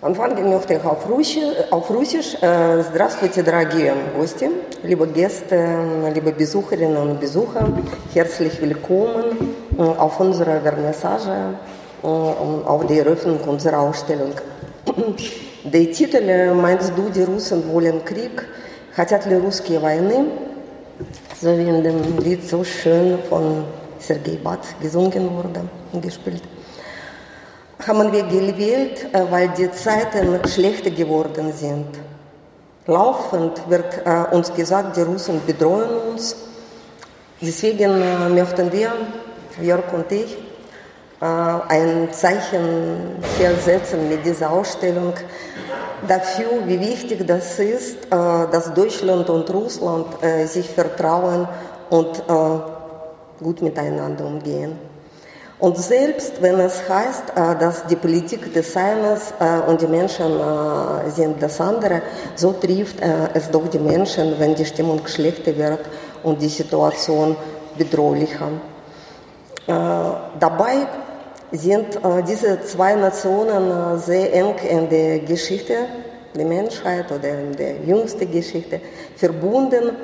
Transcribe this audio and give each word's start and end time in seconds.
Анфанген 0.00 0.48
Мехтрих 0.48 0.82
Ауфрусиш. 0.84 2.36
Э, 2.40 2.84
здравствуйте, 2.88 3.42
дорогие 3.42 3.96
гости. 4.16 4.48
Либо 4.84 5.06
гесты, 5.06 5.56
э, 5.56 6.12
либо 6.14 6.30
безухарин, 6.30 6.96
он 6.96 7.16
безуха. 7.16 7.66
Херцлих 8.14 8.60
Вилькомен, 8.60 9.56
э, 9.76 9.94
Ауфунзера 9.98 10.60
Вернесажа, 10.60 11.56
Аудейрюфен, 12.02 13.40
Кунзера 13.40 13.78
Ауштеллинг. 13.78 14.44
Да 15.64 15.76
и 15.76 15.92
титулы 15.92 16.54
«Майнц 16.54 16.86
Дуди 16.90 17.24
Русен 17.24 17.62
Волен 17.62 18.00
Крик», 18.00 18.46
«Хотят 18.94 19.26
ли 19.26 19.36
русские 19.36 19.80
войны?» 19.80 20.30
«Зовендем 21.40 22.20
Лицо 22.20 22.62
Шен 22.62 23.18
фон 23.28 23.64
Сергей 24.00 24.38
Бат 24.38 24.60
Гизунгенворда» 24.80 25.62
гешпильт. 25.92 26.44
Haben 27.86 28.12
wir 28.12 28.24
gewählt, 28.24 29.06
weil 29.30 29.48
die 29.50 29.70
Zeiten 29.70 30.40
schlechter 30.48 30.90
geworden 30.90 31.52
sind. 31.52 31.86
Laufend 32.86 33.68
wird 33.68 34.02
uns 34.32 34.52
gesagt, 34.52 34.96
die 34.96 35.02
Russen 35.02 35.40
bedrohen 35.46 35.88
uns. 36.10 36.36
Deswegen 37.40 38.34
möchten 38.34 38.72
wir, 38.72 38.92
Jörg 39.60 39.92
und 39.92 40.10
ich, 40.10 40.36
ein 41.20 42.08
Zeichen 42.12 43.22
setzen 43.64 44.08
mit 44.08 44.24
dieser 44.24 44.50
Ausstellung 44.50 45.12
dafür, 46.06 46.66
wie 46.66 46.80
wichtig 46.80 47.26
das 47.26 47.58
ist, 47.58 48.08
dass 48.10 48.72
Deutschland 48.74 49.28
und 49.28 49.50
Russland 49.50 50.06
sich 50.46 50.68
vertrauen 50.70 51.46
und 51.90 52.22
gut 53.38 53.62
miteinander 53.62 54.24
umgehen. 54.24 54.87
Und 55.60 55.76
selbst 55.76 56.40
wenn 56.40 56.60
es 56.60 56.88
heißt, 56.88 57.32
dass 57.34 57.84
die 57.86 57.96
Politik 57.96 58.54
des 58.54 58.72
Seines 58.72 59.34
und 59.66 59.80
die 59.80 59.88
Menschen 59.88 60.32
sind 61.08 61.42
das 61.42 61.60
andere, 61.60 62.02
so 62.36 62.52
trifft 62.52 62.96
es 63.34 63.50
doch 63.50 63.66
die 63.68 63.80
Menschen, 63.80 64.38
wenn 64.38 64.54
die 64.54 64.64
Stimmung 64.64 65.04
schlechter 65.06 65.56
wird 65.56 65.80
und 66.22 66.40
die 66.40 66.48
Situation 66.48 67.36
bedrohlicher. 67.76 68.48
Dabei 69.66 70.86
sind 71.50 71.98
diese 72.28 72.60
zwei 72.62 72.94
Nationen 72.94 73.98
sehr 73.98 74.32
eng 74.34 74.54
in 74.68 74.88
der 74.88 75.18
Geschichte 75.20 75.74
der 76.36 76.44
Menschheit 76.44 77.10
oder 77.10 77.30
in 77.30 77.56
der 77.56 77.78
jüngsten 77.84 78.30
Geschichte 78.30 78.80
verbunden. 79.16 79.96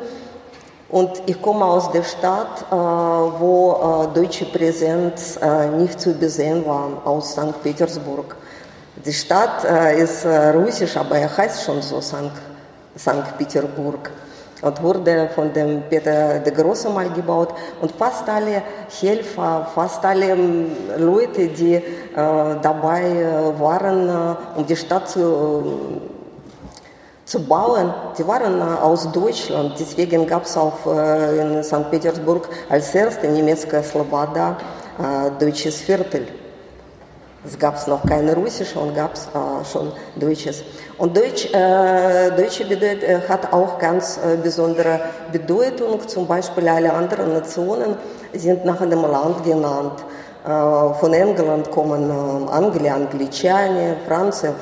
Und 0.94 1.10
ich 1.26 1.42
komme 1.42 1.64
aus 1.64 1.90
der 1.90 2.04
Stadt, 2.04 2.66
wo 2.70 4.06
deutsche 4.14 4.44
Präsenz 4.44 5.36
nicht 5.76 6.00
zu 6.00 6.12
übersehen 6.12 6.64
war, 6.64 6.88
aus 7.04 7.32
St. 7.32 7.60
Petersburg. 7.64 8.36
Die 9.04 9.12
Stadt 9.12 9.64
ist 9.98 10.24
russisch, 10.24 10.96
aber 10.96 11.16
er 11.16 11.36
heißt 11.36 11.64
schon 11.64 11.82
so 11.82 12.00
St. 12.00 12.30
Petersburg 13.36 14.08
und 14.62 14.82
wurde 14.84 15.30
von 15.34 15.52
dem 15.52 15.82
Peter 15.90 16.38
der 16.38 16.52
Große 16.52 16.88
mal 16.90 17.10
gebaut. 17.10 17.48
Und 17.82 17.90
fast 17.90 18.28
alle 18.28 18.62
Helfer, 19.00 19.66
fast 19.74 20.04
alle 20.04 20.36
Leute, 20.96 21.48
die 21.48 21.82
dabei 22.14 23.26
waren, 23.58 24.36
um 24.54 24.64
die 24.64 24.76
Stadt 24.76 25.08
zu 25.08 26.00
zu 27.34 27.40
bauen, 27.40 27.92
die 28.16 28.26
waren 28.26 28.62
aus 28.62 29.10
Deutschland. 29.10 29.74
Deswegen 29.78 30.24
gab 30.26 30.44
es 30.44 30.56
auch 30.56 30.78
in 30.86 31.64
St. 31.64 31.90
Petersburg 31.90 32.48
als 32.68 32.94
erste 32.94 33.26
Niemiecka 33.26 33.82
Slobada 33.82 34.56
deutsches 35.40 35.80
Viertel. 35.80 36.28
Es 37.46 37.58
gab 37.58 37.86
noch 37.88 38.06
keine 38.06 38.34
russische 38.34 38.78
und 38.78 38.94
gab 38.94 39.14
es 39.14 39.28
schon 39.70 39.92
deutsches. 40.16 40.62
Und 40.96 41.14
Deutsch, 41.16 41.46
äh, 41.52 42.30
Deutsche 42.30 42.64
bedeutet, 42.64 43.28
hat 43.28 43.52
auch 43.52 43.78
ganz 43.78 44.18
äh, 44.18 44.36
besondere 44.36 45.00
Bedeutung. 45.32 46.06
Zum 46.06 46.26
Beispiel 46.26 46.68
alle 46.68 46.92
anderen 46.92 47.34
Nationen 47.34 47.96
sind 48.32 48.64
nach 48.64 48.78
dem 48.78 49.02
Land 49.02 49.44
genannt. 49.44 50.04
Äh, 50.44 50.94
von 51.00 51.12
England 51.12 51.70
kommen 51.70 52.48
Anglia, 52.48 52.94
Angliciani, 52.94 53.96
Franze, 54.06 54.54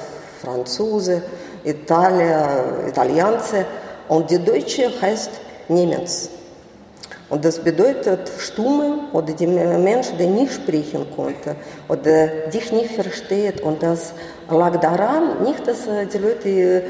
Franzose, 0.42 1.22
Italia, 1.64 2.86
Italianze. 2.88 3.64
Und 4.08 4.30
die 4.30 4.38
Deutsche 4.38 4.90
heißt 5.00 5.30
Niemenz. 5.68 6.30
Und 7.30 7.44
das 7.46 7.58
bedeutet 7.58 8.30
Stumme 8.36 9.08
oder 9.14 9.32
die 9.32 9.46
Mensch, 9.46 10.08
der 10.18 10.26
nicht 10.26 10.52
sprechen 10.52 11.06
konnte 11.16 11.56
oder 11.88 12.26
dich 12.52 12.70
nicht 12.72 12.90
versteht. 12.94 13.62
Und 13.62 13.82
das 13.82 14.12
lag 14.50 14.76
daran, 14.80 15.42
nicht, 15.42 15.66
dass 15.66 15.88
die 16.12 16.18
Leute 16.18 16.82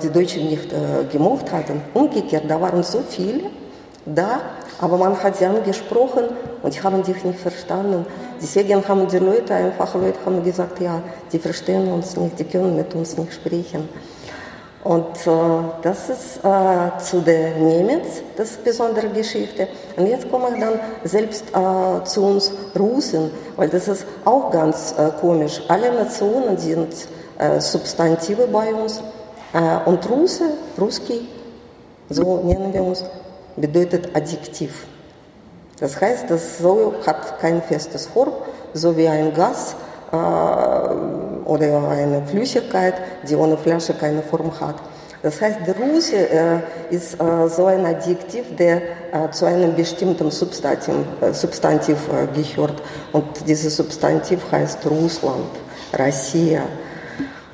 die 0.00 0.10
Deutschen 0.10 0.48
nicht 0.48 0.70
gemocht 1.10 1.50
hatten. 1.50 1.82
Umgekehrt, 1.92 2.44
da 2.46 2.60
waren 2.60 2.84
so 2.84 3.00
viele 3.08 3.50
da, 4.06 4.40
aber 4.80 4.96
man 4.96 5.22
hat 5.22 5.36
sie 5.36 5.46
angesprochen 5.46 6.24
und 6.62 6.74
die 6.74 6.82
haben 6.82 7.02
dich 7.02 7.24
nicht 7.24 7.38
verstanden. 7.38 8.06
Deswegen 8.40 8.86
haben 8.86 9.06
die 9.08 9.18
Leute, 9.18 9.54
einfach 9.54 9.94
Leute 9.94 10.18
haben 10.24 10.42
gesagt, 10.44 10.80
ja, 10.80 11.02
die 11.32 11.38
verstehen 11.38 11.92
uns 11.92 12.16
nicht, 12.16 12.38
die 12.38 12.44
können 12.44 12.76
mit 12.76 12.94
uns 12.94 13.16
nicht 13.16 13.34
sprechen. 13.34 13.88
Und 14.84 15.26
äh, 15.26 15.30
das 15.82 16.08
ist 16.08 16.38
äh, 16.44 16.98
zu 16.98 17.20
der 17.20 17.56
Nemitz, 17.56 18.22
das 18.36 18.52
ist 18.52 18.56
eine 18.58 18.64
besondere 18.64 19.08
Geschichte. 19.08 19.68
Und 19.96 20.06
jetzt 20.06 20.30
komme 20.30 20.46
ich 20.54 20.60
dann 20.60 20.80
selbst 21.04 21.44
äh, 21.50 22.04
zu 22.04 22.22
uns 22.22 22.52
Russen, 22.78 23.30
weil 23.56 23.68
das 23.68 23.88
ist 23.88 24.06
auch 24.24 24.50
ganz 24.50 24.94
komisch. 25.20 25.60
Alle 25.68 25.92
Nationen 25.92 26.56
sind 26.56 26.94
Substantive 27.58 28.48
bei 28.48 28.74
uns 28.74 29.00
und 29.84 30.10
Russe, 30.10 30.44
Ruski, 30.80 31.28
so 32.10 32.38
nennen 32.38 32.72
wir 32.72 32.82
uns, 32.82 33.04
bedeutet 33.60 34.14
Adjektiv. 34.14 34.86
Das 35.80 36.00
heißt, 36.00 36.30
das 36.30 36.58
so 36.58 36.94
hat 37.06 37.38
kein 37.40 37.62
festes 37.62 38.06
Form, 38.06 38.32
so 38.74 38.96
wie 38.96 39.08
ein 39.08 39.32
Gas 39.32 39.76
oder 40.10 41.88
eine 41.88 42.22
Flüssigkeit, 42.26 42.94
die 43.28 43.36
ohne 43.36 43.56
Flasche 43.56 43.94
keine 43.94 44.22
Form 44.22 44.50
hat. 44.60 44.76
Das 45.22 45.40
heißt, 45.40 45.58
der 45.66 45.76
Russe 45.76 46.16
äh, 46.16 46.60
ist 46.90 47.20
äh, 47.20 47.48
so 47.48 47.66
ein 47.66 47.84
Adjektiv, 47.84 48.54
der 48.56 48.76
äh, 48.76 49.30
zu 49.32 49.46
einem 49.46 49.74
bestimmten 49.74 50.30
Substantiv, 50.30 50.94
Substantiv 51.32 51.98
gehört. 52.34 52.80
Und 53.12 53.24
dieses 53.46 53.76
Substantiv 53.76 54.40
heißt 54.52 54.86
Russland, 54.86 55.50
Russia. 55.98 56.62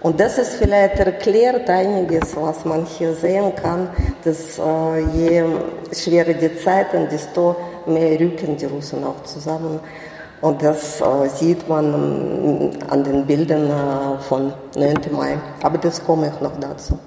Und 0.04 0.20
das 0.20 0.36
ist 0.36 0.56
vielleicht 0.56 0.98
erklärt 0.98 1.70
einiges, 1.70 2.36
was 2.36 2.62
man 2.66 2.84
hier 2.84 3.14
sehen 3.14 3.54
kann, 3.56 3.88
dass 4.22 4.60
je 5.14 5.42
schwerer 5.92 6.34
die 6.34 6.54
Zeiten, 6.58 7.08
desto 7.08 7.56
mehr 7.86 8.20
rücken 8.20 8.54
die 8.54 8.66
Russen 8.66 9.02
auch 9.02 9.22
zusammen. 9.24 9.80
Und 10.42 10.62
das 10.62 11.00
äh, 11.00 11.28
sieht 11.34 11.66
man 11.70 12.76
an 12.90 13.02
den 13.02 13.24
Bildern 13.24 13.70
äh, 13.70 14.18
von 14.28 14.52
9. 14.76 14.94
Mai. 15.10 15.38
Aber 15.62 15.78
das 15.78 16.04
komme 16.04 16.30
ich 16.34 16.38
noch 16.38 16.60
dazu. 16.60 16.98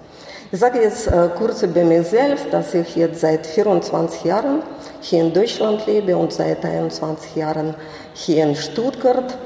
Ich 0.52 0.59
sage 0.59 0.81
jetzt 0.81 1.06
äh, 1.06 1.30
kurz 1.38 1.62
über 1.62 1.84
mich 1.84 2.07
selbst, 2.07 2.47
dass 2.50 2.74
ich 2.74 2.96
jetzt 2.96 3.22
seit 3.22 3.46
24 3.46 4.24
Jahren 4.24 4.63
hier 5.02 5.22
in 5.22 5.34
Deutschland 5.34 5.86
lebe 5.86 6.18
und 6.18 6.34
seit 6.34 6.66
21 6.66 7.36
Jahren 7.36 7.75
hier 8.16 8.44
in 8.44 8.56
Stuttgart. 8.56 9.38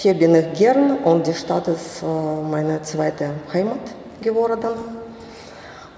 Hier 0.00 0.14
bin 0.14 0.32
ich 0.36 0.52
gern 0.52 0.98
und 0.98 1.26
die 1.26 1.34
Stadt 1.34 1.66
ist 1.66 2.04
meine 2.48 2.80
zweite 2.82 3.30
Heimat 3.52 3.80
geworden. 4.22 4.70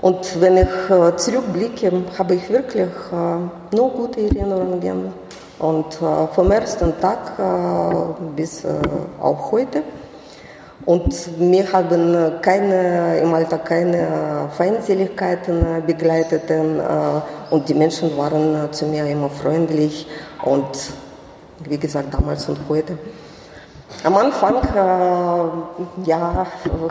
Und 0.00 0.40
wenn 0.40 0.56
ich 0.56 0.68
zurückblicke, 1.16 1.92
habe 2.18 2.36
ich 2.36 2.48
wirklich 2.48 2.88
nur 3.12 3.90
gute 3.90 4.22
Erinnerungen 4.22 5.12
und 5.58 6.00
äh, 6.00 6.26
vom 6.34 6.50
ersten 6.50 6.98
Tag 6.98 7.38
äh, 7.38 8.22
bis 8.34 8.64
äh, 8.64 8.68
auch 9.20 9.52
heute. 9.52 9.82
Und 10.86 11.38
mir 11.38 11.70
haben 11.70 12.40
keine, 12.40 13.18
im 13.18 13.34
Alltag 13.34 13.66
keine 13.66 14.48
Feindseligkeiten 14.56 15.84
begleitet 15.86 16.50
und 17.50 17.68
die 17.68 17.74
Menschen 17.74 18.16
waren 18.16 18.72
zu 18.72 18.86
mir 18.86 19.04
immer 19.04 19.28
freundlich 19.28 20.06
und 20.42 20.90
wie 21.68 21.76
gesagt 21.76 22.14
damals 22.14 22.48
und 22.48 22.60
heute. 22.66 22.96
Am 24.04 24.16
Anfang 24.16 24.56
äh, 24.56 26.08
ja, 26.08 26.46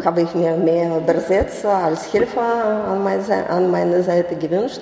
habe 0.06 0.22
ich 0.22 0.36
mir 0.36 0.56
mehr 0.57 0.98
Übersetzer 0.98 1.74
als 1.74 2.13
Helfer 2.13 2.42
an 2.92 3.04
meine, 3.04 3.50
an 3.50 3.72
meine 3.72 4.04
Seite 4.04 4.36
gewünscht 4.36 4.81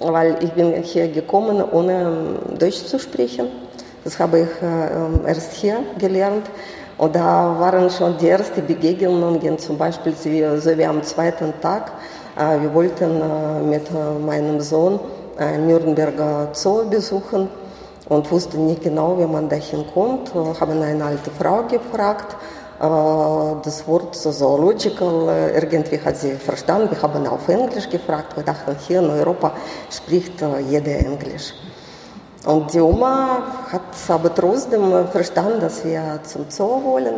weil 0.00 0.36
ich 0.40 0.52
bin 0.52 0.72
hier 0.82 1.08
gekommen, 1.08 1.62
ohne 1.72 2.38
Deutsch 2.58 2.84
zu 2.84 2.98
sprechen. 2.98 3.48
Das 4.04 4.18
habe 4.18 4.40
ich 4.40 4.62
äh, 4.62 5.28
erst 5.28 5.54
hier 5.54 5.80
gelernt. 5.98 6.46
Und 6.96 7.14
da 7.14 7.56
waren 7.58 7.90
schon 7.90 8.16
die 8.18 8.28
ersten 8.28 8.66
Begegnungen, 8.66 9.58
zum 9.58 9.78
Beispiel 9.78 10.14
so 10.14 10.30
wie 10.30 10.84
am 10.84 11.02
zweiten 11.02 11.52
Tag. 11.60 11.92
Äh, 12.36 12.60
wir 12.60 12.74
wollten 12.74 13.20
äh, 13.20 13.62
mit 13.62 13.88
äh, 13.90 14.24
meinem 14.24 14.60
Sohn 14.60 14.98
äh, 15.38 15.58
Nürnberger 15.58 16.48
Zoo 16.52 16.88
besuchen 16.88 17.48
und 18.08 18.30
wussten 18.30 18.66
nicht 18.66 18.82
genau, 18.82 19.18
wie 19.18 19.26
man 19.26 19.48
da 19.48 19.56
hinkommt. 19.56 20.34
Wir 20.34 20.60
haben 20.60 20.82
eine 20.82 21.04
alte 21.04 21.30
Frau 21.30 21.62
gefragt, 21.64 22.36
das 22.80 23.86
Wort 23.88 24.14
Zoological 24.14 25.52
irgendwie 25.54 26.00
hat 26.00 26.16
sie 26.16 26.32
verstanden. 26.32 26.90
Wir 26.90 27.02
haben 27.02 27.26
auf 27.26 27.48
Englisch 27.48 27.88
gefragt. 27.88 28.36
Wir 28.36 28.44
dachten, 28.44 28.76
hier 28.86 29.00
in 29.00 29.10
Europa 29.10 29.52
spricht 29.90 30.34
jeder 30.68 30.98
Englisch. 30.98 31.54
Und 32.46 32.72
die 32.72 32.80
Oma 32.80 33.42
hat 33.72 33.82
aber 34.08 34.32
trotzdem 34.32 35.08
verstanden, 35.10 35.60
dass 35.60 35.84
wir 35.84 36.20
zum 36.22 36.46
Zoo 36.48 36.82
wollen, 36.84 37.16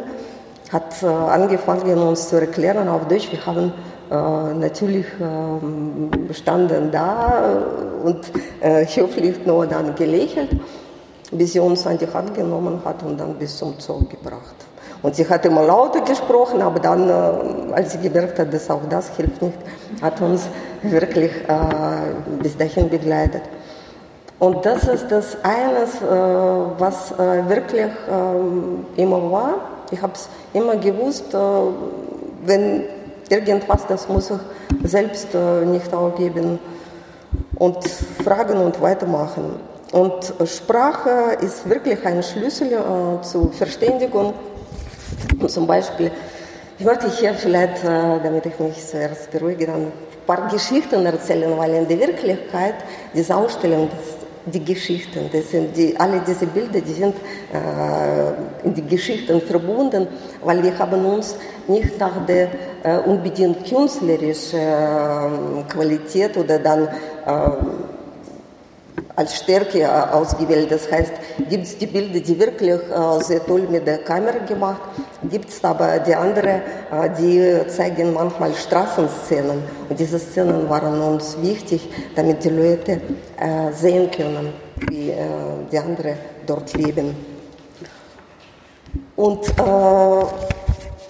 hat 0.72 1.04
angefangen, 1.04 1.98
uns 1.98 2.28
zu 2.30 2.36
erklären 2.40 2.88
auf 2.88 3.06
Deutsch. 3.06 3.30
Wir 3.30 3.44
haben 3.44 3.72
äh, 4.10 4.54
natürlich 4.54 5.06
äh, 5.20 6.34
standen 6.34 6.90
da 6.90 7.42
und 8.02 8.18
äh, 8.60 8.84
höflich 8.84 9.46
nur 9.46 9.66
dann 9.66 9.94
gelächelt, 9.94 10.50
bis 11.30 11.52
sie 11.52 11.60
uns 11.60 11.86
an 11.86 11.98
die 11.98 12.06
Hand 12.12 12.34
genommen 12.34 12.80
hat 12.84 13.02
und 13.02 13.18
dann 13.18 13.34
bis 13.34 13.56
zum 13.56 13.74
Zoo 13.78 14.04
gebracht. 14.08 14.54
Und 15.02 15.14
sie 15.16 15.26
hat 15.26 15.46
immer 15.46 15.62
lauter 15.62 16.02
gesprochen, 16.02 16.60
aber 16.60 16.78
dann, 16.78 17.08
äh, 17.08 17.72
als 17.72 17.92
sie 17.92 17.98
gemerkt 17.98 18.38
hat, 18.38 18.52
dass 18.52 18.68
auch 18.70 18.82
das 18.88 19.16
hilft 19.16 19.40
nicht, 19.40 19.58
hat 20.02 20.20
uns 20.20 20.48
wirklich 20.82 21.30
äh, 21.48 22.38
bis 22.42 22.56
dahin 22.56 22.90
begleitet. 22.90 23.42
Und 24.38 24.64
das 24.64 24.84
ist 24.84 25.10
das 25.10 25.36
eines, 25.42 25.96
äh, 25.96 26.78
was 26.78 27.12
wirklich 27.18 27.90
ähm, 28.10 28.86
immer 28.96 29.30
war. 29.30 29.54
Ich 29.90 30.00
habe 30.00 30.12
es 30.14 30.28
immer 30.52 30.76
gewusst, 30.76 31.34
wenn 32.44 32.84
irgendwas, 33.28 33.86
das 33.86 34.08
muss 34.08 34.30
ich 34.30 34.88
selbst 34.88 35.34
äh, 35.34 35.64
nicht 35.64 35.92
aufgeben 35.92 36.58
und 37.56 37.84
fragen 38.24 38.58
und 38.58 38.80
weitermachen. 38.80 39.69
Und 39.92 40.32
Sprache 40.48 41.36
ist 41.40 41.68
wirklich 41.68 42.04
ein 42.06 42.22
Schlüssel 42.22 42.72
äh, 42.72 43.22
zur 43.22 43.52
Verständigung. 43.52 44.34
Zum 45.46 45.66
Beispiel, 45.66 46.10
ich 46.78 46.84
möchte 46.84 47.10
hier 47.10 47.34
vielleicht, 47.34 47.82
äh, 47.84 48.20
damit 48.22 48.46
ich 48.46 48.58
mich 48.60 48.86
zuerst 48.86 49.30
beruhige, 49.30 49.66
dann 49.66 49.86
ein 49.86 49.92
paar 50.26 50.48
Geschichten 50.48 51.04
erzählen, 51.04 51.56
weil 51.56 51.74
in 51.74 51.88
der 51.88 51.98
Wirklichkeit 51.98 52.76
diese 53.14 53.34
Ausstellung, 53.34 53.88
das 53.90 54.20
die 54.46 54.64
Geschichten. 54.64 55.28
Das 55.32 55.50
sind 55.50 55.76
die, 55.76 55.98
alle 55.98 56.20
diese 56.26 56.46
Bilder, 56.46 56.80
die 56.80 56.92
sind 56.92 57.14
äh, 57.52 58.66
in 58.66 58.74
die 58.74 58.86
Geschichten 58.86 59.40
verbunden, 59.40 60.06
weil 60.42 60.62
wir 60.62 60.78
haben 60.78 61.04
uns 61.04 61.36
nicht 61.68 61.98
nach 61.98 62.24
der 62.26 62.48
äh, 62.82 62.98
unbedingt 62.98 63.66
künstlerischen 63.68 64.58
äh, 64.58 65.62
Qualität 65.68 66.36
oder 66.36 66.58
dann 66.58 66.88
äh, 67.26 67.50
als 69.16 69.36
Stärke 69.36 69.80
äh, 69.80 69.86
ausgewählt. 69.86 70.70
Das 70.70 70.90
heißt, 70.90 71.12
gibt 71.48 71.64
es 71.64 71.78
die 71.78 71.86
Bilder, 71.86 72.20
die 72.20 72.38
wirklich 72.38 72.70
äh, 72.70 73.22
sehr 73.22 73.44
toll 73.44 73.66
mit 73.70 73.86
der 73.86 73.98
Kamera 73.98 74.38
gemacht, 74.46 74.80
gibt 75.30 75.50
es 75.50 75.62
aber 75.64 75.98
die 75.98 76.14
anderen, 76.14 76.62
äh, 76.90 77.10
die 77.18 77.68
zeigen 77.68 78.12
manchmal 78.12 78.54
Straßenszenen. 78.54 79.62
Und 79.88 79.98
diese 79.98 80.18
Szenen 80.18 80.68
waren 80.68 81.00
uns 81.00 81.36
wichtig, 81.40 81.88
damit 82.14 82.44
die 82.44 82.50
Leute 82.50 83.00
sehen 83.72 84.10
können, 84.10 84.52
wie 84.90 85.12
die 85.72 85.78
anderen 85.78 86.14
dort 86.46 86.72
leben. 86.74 87.14
Und 89.16 89.56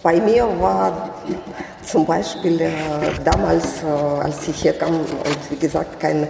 bei 0.03 0.21
mir 0.21 0.47
war 0.61 1.11
zum 1.85 2.07
Beispiel 2.07 2.71
damals, 3.25 3.85
als 4.23 4.49
ich 4.49 4.63
hier 4.63 4.75
kam 4.75 4.95
und 4.95 5.51
wie 5.51 5.57
gesagt 5.57 5.99
kein 5.99 6.29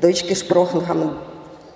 Deutsch 0.00 0.26
gesprochen 0.26 0.86
haben, 0.86 1.10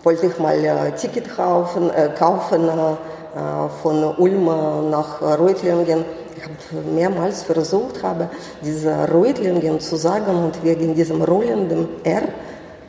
wollte 0.03 0.27
ich 0.27 0.39
mal 0.39 0.55
ein 0.55 0.97
Ticket 0.97 1.35
kaufen, 1.35 1.91
äh, 1.91 2.11
kaufen 2.19 2.69
äh, 2.69 3.69
von 3.83 4.05
Ulm 4.17 4.45
nach 4.91 5.21
Reutlingen. 5.21 6.05
Ich 6.37 6.43
habe 6.43 6.87
mehrmals 6.95 7.43
versucht, 7.43 8.03
habe 8.03 8.29
diese 8.63 8.93
Reutlingen 9.09 9.81
zu 9.81 9.97
sagen 9.97 10.37
und 10.45 10.63
wegen 10.65 10.95
diesem 10.95 11.23
rollenden 11.23 11.89
R, 12.05 12.23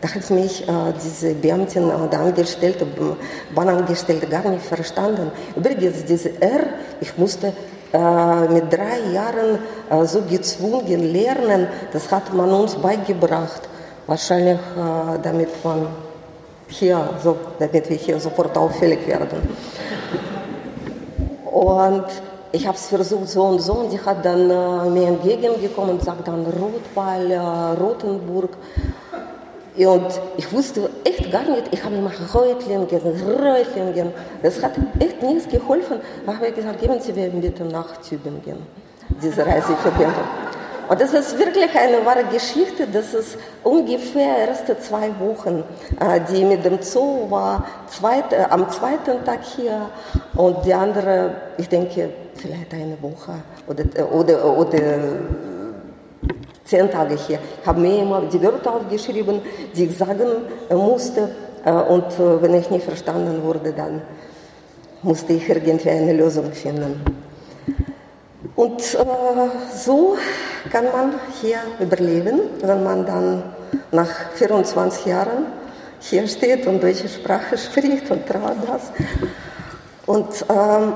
da 0.01 0.13
hat 0.13 0.30
mich 0.31 0.68
äh, 0.68 0.71
diese 1.01 1.33
Beamtin 1.33 1.85
oder 1.85 2.19
Angestellte, 2.19 2.85
Bahnangestellte 3.56 4.27
gar 4.27 4.50
nicht 4.50 4.65
verstanden. 4.65 5.31
Übrigens, 5.56 6.03
diese 6.03 6.41
R, 6.41 6.65
ich 7.00 7.18
musste 7.18 7.53
äh, 7.94 8.47
mit 8.50 8.74
drei 8.74 9.00
Jahren 9.13 9.59
äh, 9.89 10.06
so 10.06 10.21
gezwungen 10.24 11.13
lernen, 11.13 11.68
das 11.94 12.12
hat 12.12 12.33
man 12.33 12.50
uns 12.50 12.75
beigebracht. 12.75 13.69
Wahrscheinlich, 14.06 14.60
damit 15.22 15.64
man 15.64 15.88
hier, 16.68 17.10
so, 17.24 17.38
damit 17.60 17.90
wir 17.90 17.98
hier 17.98 18.20
sofort 18.20 18.58
auffällig 18.58 19.08
werden. 19.08 19.40
Und 21.46 22.06
ich 22.52 22.68
habe 22.68 22.78
es 22.78 22.88
versucht 22.88 23.30
so 23.30 23.44
und 23.44 23.60
so 23.60 23.74
und 23.74 23.90
sie 23.90 24.00
hat 24.00 24.24
dann 24.24 24.50
äh, 24.50 24.90
mir 24.90 25.08
entgegengekommen 25.08 25.96
und 25.96 26.04
sagt 26.04 26.28
dann 26.28 26.46
Rotwall, 26.46 27.32
äh, 27.32 27.40
Rotenburg. 27.82 28.52
Und 29.76 30.22
ich 30.38 30.54
wusste 30.54 30.88
echt 31.04 31.32
gar 31.32 31.50
nicht, 31.50 31.64
ich 31.72 31.84
habe 31.84 31.96
immer 31.96 32.12
Reutlingen, 32.32 32.86
Reutlingen. 32.86 34.14
Das 34.44 34.62
hat 34.62 34.74
echt 35.00 35.24
nichts 35.24 35.50
geholfen. 35.50 36.00
Da 36.28 36.36
habe 36.36 36.48
ich 36.48 36.56
gesagt, 36.56 36.80
geben 36.80 37.00
Sie 37.00 37.12
mir 37.12 37.30
bitte 37.30 37.66
nach 37.66 37.98
Tübingen, 37.98 38.58
diese 39.20 39.44
Reiseverbindung. 39.44 40.14
Und 40.89 41.00
das 41.00 41.13
ist 41.13 41.38
wirklich 41.38 41.69
eine 41.75 42.06
wahre 42.06 42.25
Geschichte. 42.25 42.88
Das 42.91 43.13
ist 43.13 43.38
ungefähr 43.63 44.50
erste 44.50 44.77
zwei 44.80 45.12
Wochen, 45.19 45.63
äh, 46.00 46.19
die 46.31 46.44
mit 46.44 46.65
dem 46.65 46.81
Zoo 46.81 47.30
war, 47.30 47.65
zweit, 47.88 48.33
äh, 48.33 48.45
am 48.50 48.69
zweiten 48.69 49.24
Tag 49.24 49.44
hier 49.44 49.89
und 50.35 50.65
die 50.65 50.74
andere, 50.74 51.35
ich 51.57 51.69
denke, 51.69 52.09
vielleicht 52.35 52.74
eine 52.74 52.97
Woche 53.01 53.33
oder, 53.68 53.83
äh, 53.95 54.03
oder, 54.03 54.57
oder 54.57 55.00
zehn 56.65 56.89
Tage 56.91 57.15
hier. 57.15 57.39
Ich 57.62 57.68
habe 57.68 57.80
mir 57.80 58.01
immer 58.01 58.21
die 58.21 58.41
Wörter 58.41 58.75
aufgeschrieben, 58.75 59.41
die 59.75 59.85
ich 59.85 59.97
sagen 59.97 60.27
musste 60.69 61.30
und 61.65 62.41
wenn 62.41 62.56
ich 62.56 62.69
nicht 62.69 62.83
verstanden 62.83 63.41
wurde, 63.41 63.71
dann 63.71 64.01
musste 65.01 65.33
ich 65.33 65.47
irgendwie 65.47 65.89
eine 65.89 66.13
Lösung 66.13 66.51
finden. 66.51 67.01
Und 68.56 68.81
äh, 68.81 68.98
so 69.75 70.18
kann 70.72 70.86
man 70.86 71.13
hier 71.42 71.60
überleben, 71.80 72.42
wenn 72.62 72.84
man 72.84 73.06
dann 73.06 73.44
nach 73.92 74.10
24 74.36 75.06
Jahren 75.06 75.45
hier 76.00 76.28
steht 76.28 76.68
und 76.68 76.81
deutsche 76.84 77.07
Sprache 77.07 77.57
spricht 77.57 78.12
und 78.12 78.28
traut 78.28 78.57
das. 78.68 78.92
Und 80.06 80.45
ähm, 80.50 80.94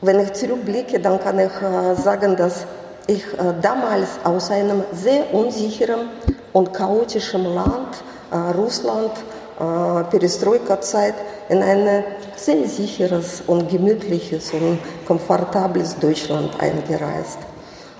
wenn 0.00 0.20
ich 0.20 0.32
zurückblicke, 0.32 1.00
dann 1.00 1.20
kann 1.20 1.38
ich 1.38 1.52
äh, 1.62 1.94
sagen, 1.94 2.36
dass 2.36 2.66
ich 3.06 3.24
äh, 3.34 3.54
damals 3.62 4.08
aus 4.24 4.50
einem 4.50 4.84
sehr 4.92 5.32
unsicheren 5.32 6.10
und 6.52 6.72
chaotischen 6.74 7.44
Land, 7.54 8.02
äh, 8.30 8.36
Russland, 8.56 9.12
äh, 9.58 10.04
Perestroika-Zeit, 10.10 11.14
in 11.48 11.62
ein 11.62 12.04
sehr 12.38 12.66
sicheres 12.68 13.42
und 13.46 13.68
gemütliches 13.68 14.52
und 14.52 14.78
komfortables 15.06 15.98
Deutschland 15.98 16.50
eingereist. 16.60 17.38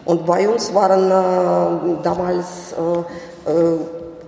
Und 0.05 0.25
bei 0.25 0.49
uns 0.49 0.73
waren 0.75 1.11
äh, 1.11 2.03
damals 2.03 2.73
äh, 2.73 3.51
äh, 3.51 3.79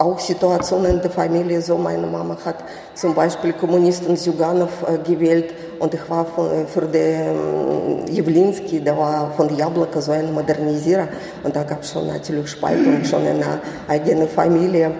auch 0.00 0.18
Situationen 0.18 0.92
in 0.92 1.02
der 1.02 1.10
Familie 1.10 1.60
so. 1.60 1.76
Meine 1.76 2.06
Mama 2.06 2.36
hat 2.44 2.56
zum 2.94 3.14
Beispiel 3.14 3.52
Kommunisten 3.52 4.16
Zyganov 4.16 4.70
äh, 4.86 4.98
gewählt 4.98 5.54
und 5.78 5.92
ich 5.94 6.10
war 6.10 6.24
von, 6.24 6.50
äh, 6.50 6.66
für 6.66 6.82
den 6.82 8.06
äh, 8.08 8.10
Jawlinski, 8.10 8.80
der 8.80 8.96
war 8.96 9.30
von 9.36 9.54
Jabloko 9.54 10.00
so 10.00 10.12
ein 10.12 10.32
Modernisierer 10.32 11.08
und 11.42 11.54
da 11.54 11.62
gab 11.62 11.82
es 11.82 11.92
schon 11.92 12.06
natürlich 12.06 12.50
Spaltung 12.50 13.04
schon 13.04 13.24
der 13.24 13.60
eigenen 13.88 14.28
Familie. 14.28 14.90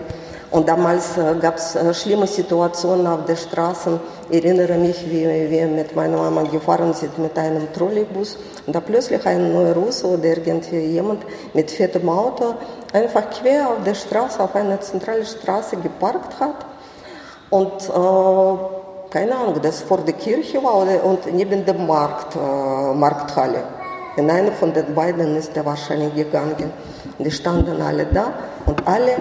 Und 0.51 0.69
damals 0.69 1.17
äh, 1.17 1.35
gab 1.41 1.57
es 1.57 1.77
äh, 1.77 1.95
schlimme 1.95 2.27
Situationen 2.27 3.07
auf 3.07 3.25
der 3.25 3.37
Straße. 3.37 4.01
Ich 4.31 4.45
erinnere 4.45 4.79
mich, 4.79 5.09
wie 5.09 5.25
wir 5.49 5.67
mit 5.69 5.95
meiner 5.95 6.17
Mama 6.17 6.43
gefahren 6.43 6.93
sind 6.93 7.17
mit 7.19 7.39
einem 7.39 7.73
Trolleybus 7.73 8.37
und 8.67 8.75
da 8.75 8.81
plötzlich 8.81 9.25
ein 9.27 9.53
neuer 9.53 9.75
Russe 9.75 10.09
oder 10.09 10.25
irgendwie 10.25 10.79
jemand 10.79 11.23
mit 11.55 11.71
fettem 11.71 12.09
Auto 12.09 12.55
einfach 12.93 13.31
quer 13.31 13.69
auf 13.69 13.85
der 13.85 13.95
Straße, 13.95 14.43
auf 14.43 14.55
einer 14.57 14.81
zentralen 14.81 15.25
Straße 15.25 15.77
geparkt 15.77 16.41
hat. 16.41 16.67
Und 17.51 17.89
äh, 17.89 19.11
keine 19.11 19.37
Ahnung, 19.37 19.61
das 19.63 19.83
vor 19.83 19.99
der 19.99 20.15
Kirche 20.15 20.63
war 20.63 20.83
oder, 20.83 21.05
und 21.05 21.33
neben 21.33 21.65
der 21.65 21.75
Markt, 21.75 22.35
äh, 22.35 22.95
Markthalle. 22.95 23.63
In 24.17 24.29
einer 24.29 24.51
von 24.51 24.73
den 24.73 24.97
beiden 24.97 25.37
ist 25.37 25.57
er 25.57 25.65
wahrscheinlich 25.65 26.13
gegangen. 26.15 26.73
Die 27.21 27.31
standen 27.31 27.81
alle 27.81 28.07
da 28.07 28.33
und 28.67 28.87
alle 28.87 29.13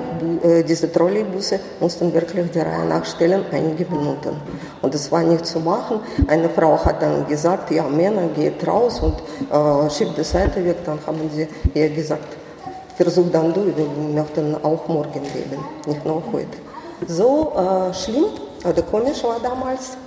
äh, 0.43 0.63
diese 0.63 0.91
Trolleybusse 0.91 1.59
mussten 1.79 2.13
wirklich 2.13 2.51
die 2.51 2.59
Reihe 2.59 2.85
nachstellen, 2.85 3.45
einige 3.51 3.85
Minuten. 3.85 4.35
Und 4.81 4.93
das 4.93 5.11
war 5.11 5.23
nicht 5.23 5.45
zu 5.45 5.59
machen. 5.59 5.99
Eine 6.27 6.49
Frau 6.49 6.77
hat 6.83 7.01
dann 7.01 7.27
gesagt, 7.27 7.71
ja, 7.71 7.83
Männer, 7.83 8.27
geht 8.35 8.65
raus 8.67 8.99
und 9.01 9.15
äh, 9.51 9.89
schiebt 9.89 10.17
die 10.17 10.23
Seite 10.23 10.63
weg. 10.63 10.77
Dann 10.85 10.99
haben 11.05 11.29
sie 11.33 11.47
ihr 11.73 11.89
gesagt, 11.89 12.35
versuch 12.95 13.31
dann 13.31 13.53
du, 13.53 13.65
wir 13.65 13.85
möchten 14.13 14.55
auch 14.63 14.87
morgen 14.87 15.23
leben, 15.23 15.63
nicht 15.85 16.05
nur 16.05 16.21
heute. 16.33 16.57
So 17.07 17.53
äh, 17.55 17.93
schlimm 17.93 18.25
oder 18.65 18.81
komisch 18.81 19.23
war 19.23 19.37
damals 19.41 19.97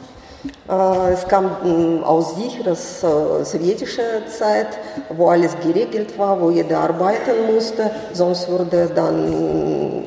Es 1.12 1.28
kam 1.28 2.02
aus 2.04 2.34
sicherer 2.34 2.74
sowjetischer 2.74 4.26
Zeit, 4.26 4.78
wo 5.16 5.28
alles 5.28 5.56
geregelt 5.62 6.18
war, 6.18 6.40
wo 6.40 6.50
jeder 6.50 6.80
arbeiten 6.80 7.52
musste, 7.54 7.90
sonst 8.12 8.50
wurde 8.50 8.90
dann 8.94 10.04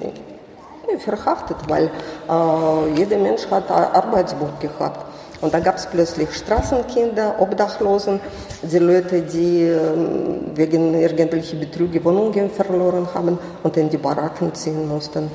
verhaftet, 1.00 1.58
weil 1.68 1.90
jeder 2.96 3.18
Mensch 3.18 3.50
hat 3.50 3.70
Arbeitsbuch 3.72 4.60
gehabt. 4.60 5.06
Und 5.42 5.54
da 5.54 5.60
gab 5.60 5.76
es 5.76 5.86
plötzlich 5.86 6.34
Straßenkinder, 6.34 7.36
Obdachlosen, 7.40 8.20
die 8.62 8.80
Leute, 8.80 9.22
die 9.22 9.72
wegen 10.56 10.96
irgendwelcher 10.96 11.58
Betrüge 11.58 12.04
Wohnungen 12.04 12.50
verloren 12.50 13.08
haben 13.14 13.38
und 13.64 13.78
in 13.78 13.90
die 13.90 13.98
Baracken 13.98 14.54
ziehen 14.54 14.88
mussten. 14.88 15.30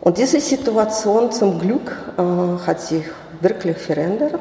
Und 0.00 0.16
diese 0.16 0.40
Situation 0.40 1.30
zum 1.30 1.58
Glück 1.58 1.94
äh, 2.16 2.66
hat 2.66 2.80
sich 2.80 3.04
wirklich 3.40 3.76
verändert. 3.76 4.40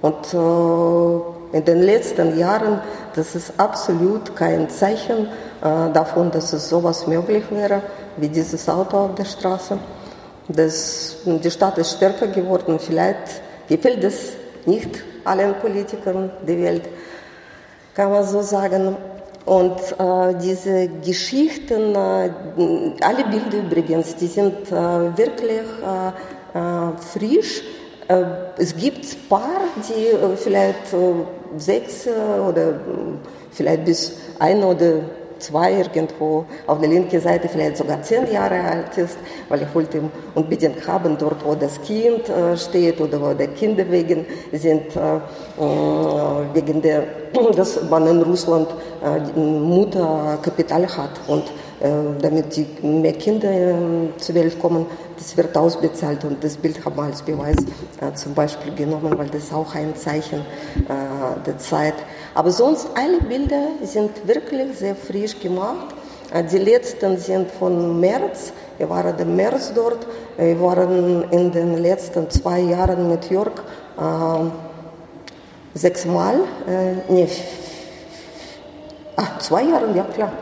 Und 0.00 0.32
äh, 0.32 1.56
in 1.56 1.64
den 1.64 1.82
letzten 1.82 2.38
Jahren, 2.38 2.80
das 3.14 3.34
ist 3.34 3.52
absolut 3.56 4.36
kein 4.36 4.68
Zeichen 4.68 5.26
äh, 5.26 5.92
davon, 5.92 6.30
dass 6.30 6.52
es 6.52 6.68
sowas 6.68 7.06
möglich 7.06 7.44
wäre, 7.50 7.82
wie 8.16 8.28
dieses 8.28 8.68
Auto 8.68 8.96
auf 8.98 9.14
der 9.16 9.24
Straße. 9.24 9.78
Das, 10.46 11.16
die 11.24 11.50
Stadt 11.50 11.76
ist 11.78 11.96
stärker 11.96 12.28
geworden. 12.28 12.78
Vielleicht 12.78 13.42
gefällt 13.68 14.04
es 14.04 14.32
nicht 14.66 15.02
allen 15.24 15.54
Politikern 15.54 16.30
der 16.46 16.58
Welt, 16.58 16.88
kann 17.94 18.10
man 18.10 18.24
so 18.24 18.42
sagen. 18.42 18.96
Und 19.48 19.80
äh, 19.98 20.34
diese 20.42 20.88
Geschichten, 21.02 21.94
äh, 21.94 22.30
alle 23.00 23.24
Bilder 23.30 23.64
übrigens, 23.64 24.14
die 24.14 24.26
sind 24.26 24.70
äh, 24.70 25.16
wirklich 25.16 25.64
äh, 25.82 26.58
äh, 26.58 26.92
frisch. 27.00 27.62
Äh, 28.08 28.24
es 28.58 28.76
gibt 28.76 29.04
ein 29.04 29.28
paar, 29.30 29.60
die 29.88 30.36
vielleicht 30.36 30.94
sechs 31.56 32.06
oder 32.06 32.78
vielleicht 33.50 33.84
bis 33.86 34.18
ein 34.38 34.62
oder 34.62 35.00
zwei 35.38 35.72
irgendwo 35.72 36.44
auf 36.66 36.80
der 36.80 36.88
linken 36.88 37.20
Seite 37.20 37.48
vielleicht 37.48 37.76
sogar 37.76 38.02
zehn 38.02 38.30
Jahre 38.30 38.60
alt 38.60 38.96
ist, 38.96 39.18
weil 39.48 39.62
ich 39.62 39.74
wollte 39.74 40.02
unbedingt 40.34 40.86
haben, 40.86 41.16
dort 41.18 41.44
wo 41.44 41.54
das 41.54 41.80
Kind 41.82 42.28
äh, 42.28 42.56
steht 42.56 43.00
oder 43.00 43.20
wo 43.20 43.34
der 43.34 43.48
Kinderwegen 43.48 44.26
sind, 44.52 44.96
äh, 44.96 45.16
äh 45.16 46.54
wegen 46.54 46.82
der, 46.82 47.04
dass 47.56 47.82
man 47.88 48.06
in 48.06 48.22
Russland 48.22 48.68
äh, 49.02 49.38
Mutterkapital 49.38 50.86
hat. 50.96 51.10
Und 51.26 51.44
damit 51.80 52.56
die 52.56 52.66
mehr 52.86 53.12
Kinder 53.12 53.50
ähm, 53.50 54.12
zur 54.18 54.34
Welt 54.34 54.58
kommen, 54.60 54.86
das 55.16 55.36
wird 55.36 55.56
ausbezahlt 55.56 56.24
und 56.24 56.42
das 56.42 56.56
Bild 56.56 56.84
haben 56.84 56.96
wir 56.96 57.04
als 57.04 57.22
Beweis 57.22 57.56
äh, 58.00 58.12
zum 58.14 58.34
Beispiel 58.34 58.74
genommen, 58.74 59.16
weil 59.16 59.28
das 59.28 59.52
auch 59.52 59.74
ein 59.74 59.94
Zeichen 59.96 60.42
der 61.46 61.58
Zeit 61.58 61.94
aber 62.38 62.52
sonst 62.52 62.88
alle 62.94 63.20
Bilder 63.20 63.62
sind 63.82 64.28
wirklich 64.28 64.78
sehr 64.78 64.94
frisch 64.94 65.40
gemacht. 65.40 65.92
Äh, 66.32 66.44
die 66.44 66.58
letzten 66.58 67.18
sind 67.18 67.50
von 67.50 67.98
März. 67.98 68.52
Wir 68.78 68.88
waren 68.88 69.18
im 69.18 69.34
März 69.34 69.72
dort. 69.74 70.06
Wir 70.36 70.60
waren 70.60 71.24
in 71.32 71.50
den 71.50 71.78
letzten 71.78 72.30
zwei 72.30 72.60
Jahren 72.60 73.08
mit 73.08 73.28
Jörg 73.28 73.54
äh, 73.98 74.44
sechsmal, 75.74 76.36
äh, 76.68 77.12
nee, 77.12 77.28
ach, 79.16 79.38
zwei 79.40 79.64
Jahre, 79.64 79.90
ja 79.96 80.04
klar, 80.04 80.32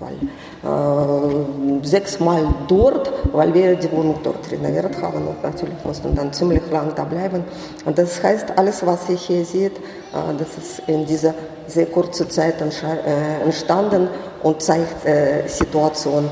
weil, 0.00 0.16
äh, 0.62 1.86
sechsmal 1.86 2.46
dort, 2.68 3.12
weil 3.32 3.52
wir 3.54 3.76
die 3.76 3.90
Wohnung 3.92 4.18
dort 4.22 4.50
renoviert 4.50 5.00
haben 5.00 5.26
und 5.26 5.42
natürlich 5.42 5.76
mussten 5.84 6.14
dann 6.14 6.32
ziemlich 6.32 6.62
lang 6.70 6.92
da 6.94 7.04
bleiben. 7.04 7.44
Und 7.84 7.98
das 7.98 8.22
heißt, 8.22 8.52
alles, 8.56 8.84
was 8.86 9.08
ihr 9.08 9.16
hier 9.16 9.44
seht, 9.44 9.76
äh, 9.76 10.34
das 10.38 10.48
ist 10.58 10.82
in 10.86 11.06
dieser 11.06 11.34
sehr 11.66 11.86
kurzen 11.86 12.30
Zeit 12.30 12.60
äh, 12.60 13.42
entstanden 13.42 14.08
und 14.42 14.62
zeigt 14.62 15.04
äh, 15.04 15.46
Situation, 15.48 16.28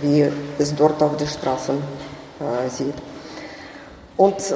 wie 0.00 0.26
es 0.58 0.74
dort 0.74 1.02
auf 1.02 1.16
den 1.16 1.26
Straßen 1.26 1.76
sieht. 2.70 2.94
Und 4.16 4.52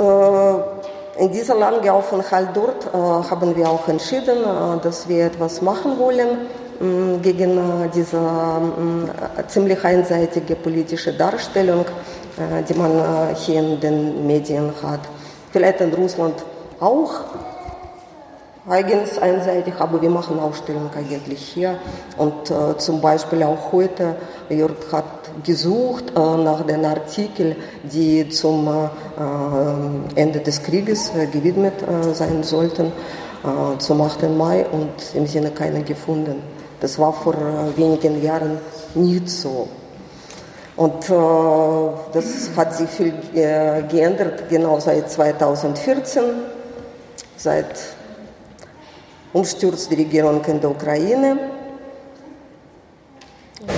in 1.19 1.31
dieser 1.31 1.55
langen 1.55 1.89
Aufenthalt 1.89 2.49
dort 2.55 2.93
haben 2.93 3.55
wir 3.55 3.69
auch 3.69 3.87
entschieden, 3.87 4.39
dass 4.83 5.09
wir 5.09 5.27
etwas 5.27 5.63
machen 5.63 5.99
wollen 5.99 6.49
gegen 7.23 7.61
diese 7.95 8.21
ziemlich 9.49 9.85
einseitige 9.85 10.57
politische 10.57 11.13
Darstellung, 11.13 11.85
die 12.69 12.75
man 12.75 13.35
hier 13.35 13.61
in 13.61 13.81
den 13.81 14.27
Medien 14.27 14.71
hat. 14.83 15.01
Vielleicht 15.53 15.81
in 15.81 15.95
Russland 15.95 16.45
auch, 16.81 17.13
eigens 18.69 19.19
einseitig, 19.19 19.75
aber 19.79 20.03
wir 20.03 20.11
machen 20.11 20.39
Ausstellungen 20.39 20.91
eigentlich 20.97 21.41
hier. 21.41 21.79
Und 22.17 22.51
äh, 22.51 22.77
zum 22.79 23.01
Beispiel 23.01 23.43
auch 23.43 23.73
heute, 23.73 24.17
Jörg 24.49 24.93
hat 24.93 25.05
gesucht 25.45 26.11
äh, 26.11 26.19
nach 26.19 26.67
den 26.67 26.85
Artikeln, 26.85 27.57
die 27.85 28.29
zum 28.29 28.69
äh, 28.69 30.21
Ende 30.21 30.41
des 30.41 30.63
Krieges 30.63 31.13
gewidmet 31.33 31.75
sein 32.13 32.43
sollten, 32.43 32.93
zum 33.79 34.01
8. 34.01 34.29
Mai 34.37 34.67
und 34.73 34.91
im 35.15 35.27
Sinne 35.27 35.51
keiner 35.51 35.81
gefunden. 35.81 36.43
Das 36.81 36.99
war 36.99 37.13
vor 37.13 37.35
wenigen 37.77 38.23
Jahren 38.23 38.59
nicht 38.95 39.29
so. 39.29 39.69
Und 40.77 41.09
das 41.09 42.51
hat 42.55 42.75
sich 42.75 42.91
viel 42.91 43.15
geändert, 43.89 44.49
genau 44.49 44.79
seit 44.79 45.11
2014, 45.11 46.23
seit 47.37 47.79
Umsturz 49.33 49.89
der 49.89 49.99
Regierung 49.99 50.45
in 50.45 50.61
der 50.61 50.71
Ukraine, 50.71 51.39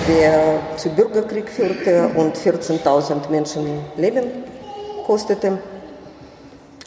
der 0.07 0.59
zu 0.75 0.89
Bürgerkrieg 0.89 1.47
führte 1.47 2.09
und 2.15 2.37
14.000 2.37 3.29
Menschen 3.29 3.79
Leben 3.95 4.25
kostete. 5.07 5.57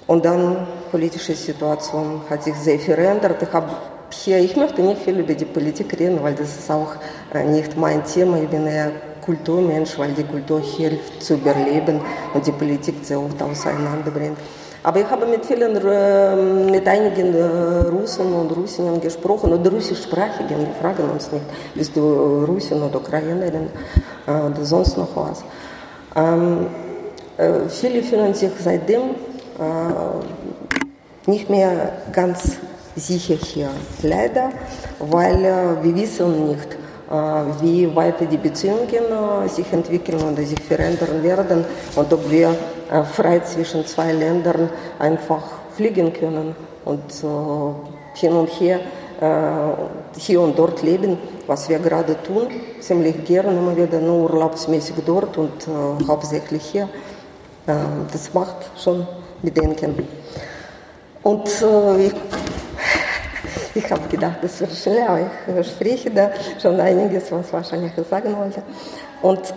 Und 0.07 0.25
dann 0.25 0.66
politische 0.90 1.35
Situation 1.35 2.21
hat 2.28 2.42
sich 2.42 2.54
sehr 2.57 2.78
verändert. 2.78 3.42
Ich 3.42 3.52
habe 3.52 3.71
hier, 4.12 4.38
ich 4.38 4.57
möchte 4.57 4.83
nicht 4.83 5.02
viel 5.02 5.19
über 5.19 5.35
die 5.35 5.45
Politik 5.45 5.99
reden, 5.99 6.23
weil 6.23 6.35
das 6.35 6.57
ist 6.59 6.71
auch 6.71 6.95
nicht 7.47 7.76
mein 7.76 8.04
Thema. 8.04 8.38
Ich 8.38 8.49
bin 8.49 8.66
eher 8.66 8.92
Kulturmensch, 9.25 9.99
weil 9.99 10.12
die 10.12 10.25
Kultur 10.25 10.61
hilft 10.61 11.23
zu 11.23 11.35
überleben 11.35 12.00
und 12.35 12.47
die 12.47 12.52
Politik 12.52 12.97
sehr 13.02 13.21
oft 13.21 13.40
auseinanderbringt. 13.42 14.38
Aber 14.85 14.99
ich 14.99 15.09
habe 15.09 15.26
mit 15.26 15.47
vielen, 15.47 15.75
mit 16.71 16.88
einigen 16.88 17.35
Russen 17.90 18.33
und 18.35 18.50
Russinnen 18.50 19.00
gesprochen 19.00 19.52
oder 19.52 19.71
russischsprachigen, 19.71 20.66
die 20.66 20.83
fragen 20.83 21.09
uns 21.09 21.31
nicht, 21.31 21.45
bist 21.75 21.95
du 21.95 22.45
Russin 22.45 22.83
oder 22.83 22.97
Ukrainerin 22.97 23.69
oder 24.26 24.64
sonst 24.64 24.99
noch 24.99 25.11
was. 25.14 25.45
Viele 27.69 28.02
fühlen 28.02 28.35
sich 28.35 28.50
seitdem 28.59 29.02
nicht 31.26 31.49
mehr 31.49 31.92
ganz 32.12 32.57
sicher 32.97 33.35
hier, 33.35 33.71
leider, 34.03 34.51
weil 34.99 35.43
wir 35.83 35.95
wissen 35.95 36.49
nicht, 36.49 36.77
wie 37.61 37.95
weiter 37.95 38.25
die 38.27 38.37
Beziehungen 38.37 39.49
sich 39.49 39.71
entwickeln 39.73 40.21
oder 40.23 40.43
sich 40.43 40.61
verändern 40.61 41.23
werden 41.23 41.65
und 41.97 42.13
ob 42.13 42.31
wir 42.31 42.55
frei 43.13 43.41
zwischen 43.41 43.85
zwei 43.87 44.13
Ländern 44.13 44.71
einfach 44.99 45.43
fliegen 45.77 46.13
können 46.13 46.55
und 46.85 47.13
hin 48.15 48.33
und 48.33 48.49
her, 48.49 48.81
hier 50.17 50.41
und 50.41 50.59
dort 50.59 50.83
leben, 50.83 51.19
was 51.47 51.69
wir 51.69 51.79
gerade 51.79 52.17
tun, 52.23 52.49
ziemlich 52.81 53.25
gerne 53.25 53.51
immer 53.51 53.77
wieder 53.77 54.01
nur 54.01 54.31
urlaubsmäßig 54.33 54.97
dort 55.07 55.37
und 55.39 55.69
hauptsächlich 56.09 56.63
hier. 56.63 56.89
das 57.67 58.33
macht 58.35 58.71
schon 58.77 59.07
Bedenken. 59.43 60.07
Und 61.23 61.47
ich 61.99 62.13
ich 63.75 63.91
habe 63.91 64.09
gedacht, 64.09 64.38
das 64.43 64.61
wird 64.61 64.73
schnell, 64.73 65.02
aber 65.07 65.61
ich 65.61 65.67
spreche 65.67 66.11
da 66.11 66.31
schon 66.61 66.79
einiges, 66.81 67.31
was 67.33 67.52
wahrscheinlich 67.52 67.93
ich 67.97 68.07
sagen 68.07 68.37
wollte. 68.37 68.62
Und 69.23 69.55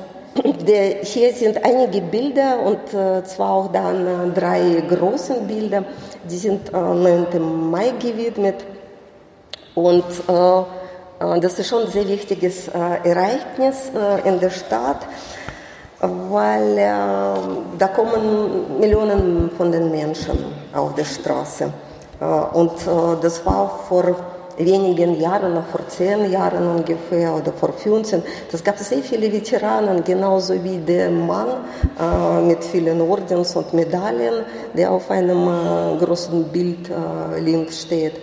der, 0.67 1.03
hier 1.03 1.33
sind 1.33 1.63
einige 1.63 2.01
Bilder 2.01 2.59
und 2.59 2.93
äh, 2.93 3.23
zwar 3.23 3.51
auch 3.51 3.71
dann 3.71 4.05
äh, 4.05 4.33
drei 4.33 4.83
große 4.87 5.41
Bilder, 5.47 5.85
die 6.29 6.37
sind 6.37 6.73
äh, 6.73 6.77
9. 6.77 7.71
Mai 7.71 7.93
gewidmet. 7.99 8.65
Und 9.75 10.03
äh, 10.27 10.59
äh, 11.19 11.39
das 11.39 11.59
ist 11.59 11.67
schon 11.67 11.83
ein 11.83 11.91
sehr 11.91 12.07
wichtiges 12.07 12.67
äh, 12.67 13.09
Ereignis 13.09 13.91
in 14.25 14.39
der 14.39 14.49
Stadt, 14.49 15.07
weil 15.99 16.75
da 16.75 17.87
kommen 17.87 18.79
Millionen 18.79 19.49
von 19.57 19.71
den 19.71 19.89
Menschen 19.89 20.37
auf 20.73 20.93
die 20.93 21.05
Straße. 21.05 21.71
Und 22.19 22.71
das 23.21 23.45
war 23.45 23.79
vor 23.87 24.15
wenigen 24.57 25.19
Jahren, 25.19 25.53
noch 25.53 25.65
vor 25.65 25.85
zehn 25.89 26.31
Jahren 26.31 26.65
ungefähr 26.77 27.35
oder 27.35 27.51
vor 27.51 27.73
15, 27.73 28.23
das 28.49 28.63
gab 28.63 28.79
sehr 28.79 28.99
viele 28.99 29.29
Veteranen, 29.29 30.01
genauso 30.01 30.53
wie 30.63 30.77
der 30.77 31.11
Mann 31.11 32.47
mit 32.47 32.63
vielen 32.63 33.01
Ordens 33.01 33.53
und 33.57 33.73
Medaillen, 33.73 34.45
der 34.73 34.91
auf 34.91 35.11
einem 35.11 35.45
großen 35.99 36.45
Bild 36.45 36.89
links 37.41 37.81
steht. 37.81 38.13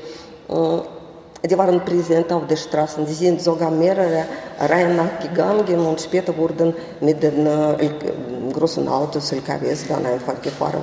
Die 1.44 1.58
waren 1.58 1.84
präsent 1.84 2.32
auf 2.32 2.46
den 2.46 2.56
Straßen. 2.56 3.04
Die 3.04 3.12
sind 3.12 3.42
sogar 3.42 3.70
mehrere 3.70 4.24
Reihen 4.58 4.96
nachgegangen 4.96 5.80
und 5.80 6.00
später 6.00 6.34
wurden 6.34 6.72
mit 7.00 7.22
den 7.22 7.46
großen 8.54 8.88
Autos, 8.88 9.32
LKWs 9.32 9.86
dann 9.88 10.06
einfach 10.06 10.40
gefahren. 10.40 10.82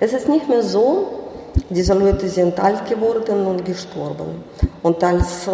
Es 0.00 0.12
ist 0.12 0.28
nicht 0.28 0.48
mehr 0.48 0.62
so, 0.62 1.27
diese 1.70 1.94
Leute 1.94 2.28
sind 2.28 2.58
alt 2.60 2.88
geworden 2.88 3.46
und 3.46 3.64
gestorben. 3.64 4.44
Und 4.82 5.02
als 5.02 5.46
äh, 5.46 5.50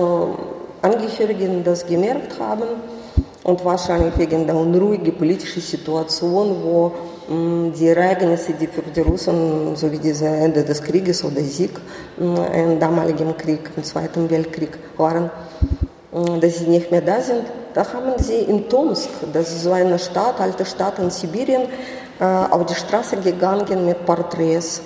Angehörige 0.83 1.49
das 1.65 1.87
gemerkt 1.87 2.39
haben, 2.39 2.69
und 3.45 3.63
wahrscheinlich 3.65 4.17
wegen 4.17 4.47
der 4.47 4.57
unruhigen 4.57 5.15
politischen 5.17 5.61
Situation, 5.61 6.57
wo 6.65 6.93
mm, 7.29 7.73
die 7.73 7.89
Ereignisse, 7.89 8.55
die 8.55 8.67
für 8.67 8.83
die 8.83 9.01
Russen, 9.01 9.77
so 9.77 9.93
wie 9.93 9.99
das 9.99 10.23
Ende 10.23 10.65
des 10.65 10.83
Krieges 10.83 11.23
oder 11.23 11.43
Sieg 11.43 11.73
äh, 12.19 12.63
im 12.63 12.81
damaligen 12.81 13.37
Krieg, 13.37 13.71
im 13.77 13.85
Zweiten 13.85 14.29
Weltkrieg 14.31 14.79
waren, 14.97 15.31
äh, 16.13 16.41
dass 16.41 16.59
sie 16.59 16.69
nicht 16.69 16.91
mehr 16.91 17.03
da 17.03 17.21
sind, 17.21 17.43
da 17.75 17.85
haben 17.93 18.15
sie 18.17 18.39
in 18.39 18.69
Tomsk, 18.69 19.11
das 19.33 19.51
ist 19.51 19.65
so 19.65 19.73
eine 19.73 19.99
Stadt, 19.99 20.41
alte 20.41 20.65
Stadt 20.65 20.99
in 20.99 21.11
Sibirien, 21.11 21.63
äh, 22.19 22.25
auf 22.25 22.65
die 22.65 22.75
Straße 22.75 23.17
gegangen 23.17 23.85
mit 23.85 24.07
Porträts 24.07 24.81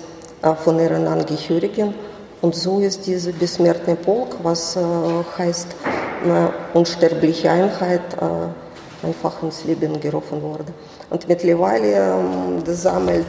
von 0.63 0.79
ihren 0.79 1.07
Angehörigen. 1.07 1.93
Und 2.41 2.55
so 2.55 2.79
ist 2.79 3.05
diese 3.05 3.33
Besmertne 3.33 3.95
Polk, 3.95 4.37
was 4.43 4.77
heißt 5.37 5.67
unsterbliche 6.73 7.51
Einheit, 7.51 8.01
einfach 9.03 9.43
ins 9.43 9.65
Leben 9.65 9.99
gerufen 9.99 10.41
worden. 10.41 10.73
Und 11.09 11.27
mittlerweile 11.27 12.15
sammelt 12.65 13.25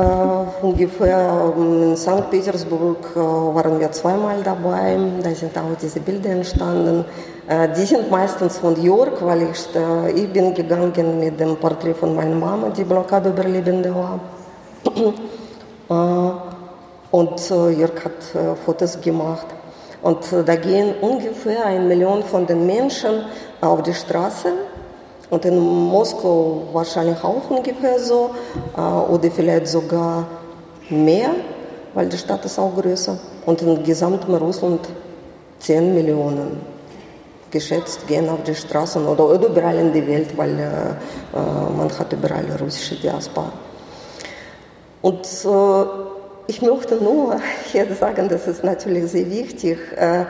Uh, 0.00 0.46
ungefähr 0.62 1.52
in 1.58 1.94
St. 1.94 2.30
Petersburg 2.30 3.04
uh, 3.16 3.54
waren 3.54 3.78
wir 3.78 3.92
zweimal 3.92 4.42
dabei. 4.42 4.96
Da 5.22 5.34
sind 5.34 5.58
auch 5.58 5.76
diese 5.78 6.00
Bilder 6.00 6.30
entstanden. 6.30 7.04
Uh, 7.46 7.66
die 7.76 7.84
sind 7.84 8.10
meistens 8.10 8.56
von 8.56 8.80
Jörg, 8.82 9.20
weil 9.20 9.42
ich, 9.50 9.68
ich 10.16 10.32
bin 10.32 10.54
gegangen 10.54 11.20
mit 11.20 11.38
dem 11.38 11.56
Porträt 11.56 11.92
von 11.92 12.14
meiner 12.14 12.34
Mama, 12.34 12.70
die 12.70 12.84
Blockadeüberlebende 12.84 13.94
war. 13.94 14.20
Und 15.90 17.50
Jörg 17.50 18.04
hat 18.04 18.58
Fotos 18.64 19.00
gemacht. 19.00 19.46
Und 20.02 20.18
da 20.46 20.56
gehen 20.56 20.94
ungefähr 21.00 21.66
eine 21.66 21.84
Million 21.84 22.22
von 22.22 22.46
den 22.46 22.66
Menschen 22.66 23.24
auf 23.60 23.82
die 23.82 23.92
Straße 23.92 24.52
und 25.30 25.44
in 25.44 25.58
Moskau 25.58 26.62
wahrscheinlich 26.72 27.22
auch 27.22 27.48
ungefähr 27.48 27.98
so 27.98 28.30
äh, 28.76 28.80
oder 28.80 29.30
vielleicht 29.30 29.68
sogar 29.68 30.26
mehr, 30.88 31.30
weil 31.94 32.08
die 32.08 32.18
Stadt 32.18 32.44
ist 32.44 32.58
auch 32.58 32.74
größer. 32.74 33.16
Und 33.46 33.62
in 33.62 33.82
gesamtem 33.82 34.34
Russland 34.34 34.80
10 35.60 35.94
Millionen 35.94 36.60
geschätzt 37.50 38.06
gehen 38.06 38.28
auf 38.28 38.42
die 38.44 38.54
Straßen 38.54 39.06
oder 39.06 39.24
überall 39.34 39.76
in 39.78 39.92
der 39.92 40.06
Welt, 40.06 40.36
weil 40.36 40.58
äh, 40.58 40.62
äh, 40.62 41.76
man 41.76 41.90
hat 41.96 42.12
überall 42.12 42.46
russische 42.60 42.96
Diaspora. 42.96 43.52
Und 45.02 45.26
ich 46.50 46.62
möchte 46.62 46.96
nur 46.96 47.36
hier 47.72 47.86
sagen, 47.94 48.28
das 48.28 48.48
ist 48.48 48.64
natürlich 48.64 49.10
sehr 49.12 49.30
wichtig, 49.30 49.78
äh, 49.96 50.22
äh, 50.22 50.26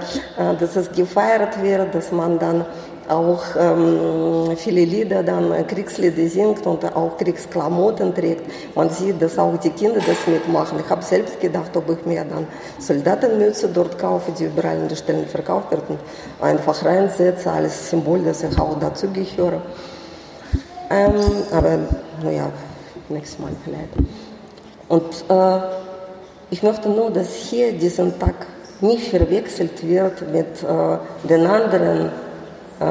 dass 0.59 0.77
es 0.77 0.93
gefeiert 0.93 1.63
wird, 1.63 1.95
dass 1.95 2.13
man 2.13 2.39
dann 2.39 2.67
auch 3.09 3.43
ähm, 3.59 4.57
viele 4.57 4.85
Lieder 4.85 5.23
dann 5.23 5.51
äh, 5.51 5.65
Kriegslieder 5.65 6.29
singt 6.29 6.65
und 6.67 6.85
auch 6.95 7.17
Kriegsklamotten 7.17 8.15
trägt. 8.15 8.45
Man 8.77 8.91
sieht, 8.91 9.21
dass 9.21 9.39
auch 9.39 9.57
die 9.57 9.71
Kinder 9.71 10.01
das 10.07 10.27
mitmachen. 10.27 10.79
Ich 10.79 10.89
habe 10.91 11.03
selbst 11.03 11.41
gedacht, 11.41 11.75
ob 11.77 11.91
ich 11.91 12.05
mir 12.05 12.25
dann 12.25 12.47
Soldatenmütze 12.79 13.69
dort 13.69 13.99
kaufe, 13.99 14.31
die 14.39 14.45
überall 14.45 14.77
in 14.77 14.89
den 14.89 14.97
Stellen 14.97 15.27
verkauft 15.27 15.73
werden, 15.73 15.99
einfach 16.41 16.85
reinsetze 16.85 17.51
als 17.51 17.91
Symbol, 17.91 18.21
dass 18.21 18.43
ich 18.43 18.57
auch 18.61 18.79
dazugehöre. 18.79 19.63
Ähm, 20.91 21.15
aber 21.51 21.79
naja, 22.23 22.53
nächstes 23.09 23.39
Mal 23.41 23.53
vielleicht. 23.65 24.30
Und 24.91 25.25
äh, 25.31 25.61
ich 26.51 26.63
möchte 26.63 26.91
nur, 26.91 27.11
dass 27.11 27.35
hier 27.35 27.73
diesen 27.73 28.19
Tag 28.19 28.47
nicht 28.83 29.09
verwechselt 29.09 29.87
wird 29.87 30.31
mit 30.31 30.63
äh, 30.63 30.99
den 31.27 31.47
anderen 31.47 32.11
äh, 32.81 32.85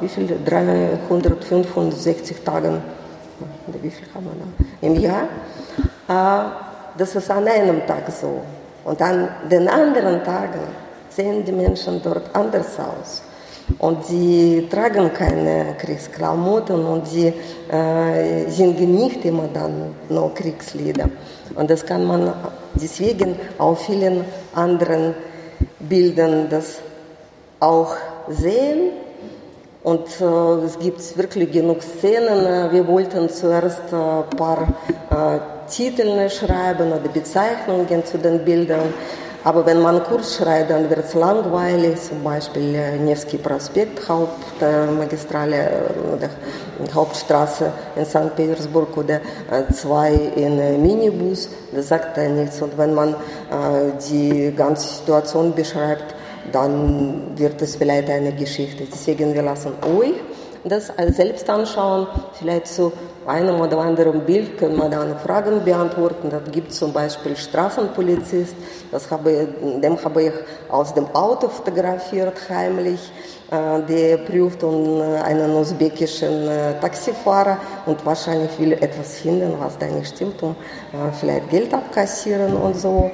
wie 0.00 0.08
viel? 0.08 0.38
365 0.44 2.42
Tagen, 2.42 2.82
wie 3.82 3.90
viel 3.90 4.06
haben 4.14 4.24
wir 4.24 4.32
da? 4.32 4.86
Im 4.86 4.94
Jahr. 4.98 5.28
Äh, 6.08 6.50
das 6.96 7.14
ist 7.14 7.30
an 7.30 7.46
einem 7.46 7.86
Tag 7.86 8.10
so. 8.10 8.40
Und 8.84 9.02
an 9.02 9.28
den 9.50 9.68
anderen 9.68 10.24
Tagen 10.24 10.60
sehen 11.10 11.44
die 11.44 11.52
Menschen 11.52 12.00
dort 12.02 12.34
anders 12.34 12.78
aus. 12.78 13.22
Und 13.78 14.06
sie 14.06 14.66
tragen 14.70 15.12
keine 15.12 15.74
Kriegsklamotten 15.76 16.86
und 16.86 17.06
sie 17.06 17.32
äh, 17.68 18.48
singen 18.48 18.94
nicht 18.94 19.24
immer 19.24 19.48
dann 19.52 19.94
nur 20.08 20.32
Kriegslieder. 20.32 21.10
Und 21.54 21.70
das 21.70 21.84
kann 21.86 22.04
man 22.04 22.32
deswegen 22.74 23.36
auf 23.58 23.86
vielen 23.86 24.24
anderen 24.54 25.14
Bildern 25.80 26.48
das 26.50 26.78
auch 27.60 27.96
sehen 28.28 28.90
und 29.86 30.20
äh, 30.20 30.64
es 30.64 30.80
gibt 30.80 31.16
wirklich 31.16 31.52
genug 31.52 31.80
Szenen. 31.80 32.72
Wir 32.72 32.88
wollten 32.88 33.28
zuerst 33.28 33.92
ein 33.92 34.24
äh, 34.32 34.36
paar 34.36 34.66
äh, 35.10 35.70
Titel 35.70 36.28
schreiben 36.28 36.88
oder 36.88 37.08
Bezeichnungen 37.08 38.04
zu 38.04 38.18
den 38.18 38.44
Bildern. 38.44 38.92
Aber 39.46 39.64
wenn 39.64 39.80
man 39.80 40.02
kurz 40.02 40.38
schreibt, 40.38 40.70
dann 40.70 40.90
wird 40.90 41.04
es 41.04 41.14
langweilig. 41.14 42.02
Zum 42.02 42.20
Beispiel 42.24 42.74
äh, 42.74 42.98
Nevsky 42.98 43.38
Prospekt, 43.38 44.08
Hauptmagistrale 44.08 45.84
oder 46.16 46.30
Hauptstraße 46.92 47.70
in 47.94 48.04
St. 48.04 48.34
Petersburg 48.34 48.96
oder 48.96 49.20
zwei 49.72 50.14
in 50.34 50.82
Minibus. 50.82 51.48
Das 51.72 51.86
sagt 51.86 52.16
nichts. 52.16 52.60
Und 52.60 52.76
wenn 52.76 52.92
man 52.92 53.14
die 54.10 54.52
ganze 54.56 54.88
Situation 54.88 55.54
beschreibt, 55.54 56.16
dann 56.50 57.32
wird 57.36 57.62
es 57.62 57.76
vielleicht 57.76 58.10
eine 58.10 58.32
Geschichte. 58.32 58.84
Deswegen 58.92 59.32
wir 59.32 59.42
lassen 59.42 59.74
euch 59.96 60.14
das 60.64 60.92
selbst 61.14 61.48
anschauen. 61.48 62.08
Vielleicht 62.32 62.66
zu 62.66 62.92
einem 63.26 63.60
oder 63.60 63.78
anderen 63.78 64.20
Bild 64.20 64.58
können 64.58 64.76
wir 64.76 64.88
dann 64.88 65.18
Fragen 65.18 65.64
beantworten. 65.64 66.30
Da 66.30 66.40
gibt 66.50 66.72
zum 66.72 66.92
Beispiel 66.92 67.36
Straßenpolizist. 67.36 68.54
Das 68.90 69.10
habe, 69.10 69.48
dem 69.82 70.04
habe 70.04 70.22
ich 70.22 70.32
aus 70.70 70.94
dem 70.94 71.06
Auto 71.14 71.48
fotografiert, 71.48 72.36
heimlich. 72.48 73.12
Äh, 73.50 73.82
der 73.82 74.16
prüft 74.18 74.64
einen 74.64 75.54
usbekischen 75.54 76.48
äh, 76.48 76.80
Taxifahrer 76.80 77.58
und 77.86 78.04
wahrscheinlich 78.04 78.58
will 78.58 78.72
etwas 78.72 79.18
finden, 79.18 79.54
was 79.60 79.78
da 79.78 79.86
nicht 79.86 80.08
stimmt, 80.08 80.42
um 80.42 80.50
äh, 80.50 81.12
vielleicht 81.12 81.50
Geld 81.50 81.72
abkassieren 81.72 82.56
und 82.56 82.76
so. 82.76 83.10